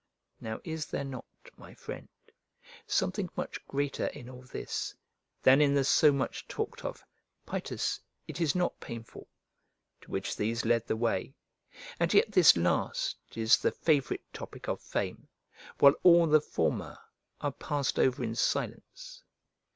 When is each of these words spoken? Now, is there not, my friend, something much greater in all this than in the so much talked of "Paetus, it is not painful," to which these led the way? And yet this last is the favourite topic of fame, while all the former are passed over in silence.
Now, 0.39 0.59
is 0.63 0.87
there 0.87 1.03
not, 1.03 1.25
my 1.57 1.75
friend, 1.75 2.07
something 2.87 3.29
much 3.37 3.63
greater 3.67 4.07
in 4.07 4.31
all 4.31 4.41
this 4.41 4.95
than 5.43 5.61
in 5.61 5.75
the 5.75 5.83
so 5.83 6.11
much 6.11 6.47
talked 6.47 6.83
of 6.83 7.03
"Paetus, 7.45 7.99
it 8.27 8.41
is 8.41 8.55
not 8.55 8.79
painful," 8.79 9.27
to 10.01 10.09
which 10.09 10.35
these 10.35 10.65
led 10.65 10.87
the 10.87 10.95
way? 10.97 11.35
And 11.99 12.11
yet 12.15 12.31
this 12.31 12.57
last 12.57 13.15
is 13.35 13.57
the 13.57 13.71
favourite 13.71 14.23
topic 14.33 14.67
of 14.67 14.81
fame, 14.81 15.27
while 15.77 15.93
all 16.01 16.25
the 16.25 16.41
former 16.41 16.97
are 17.39 17.51
passed 17.51 17.99
over 17.99 18.23
in 18.23 18.33
silence. 18.33 19.21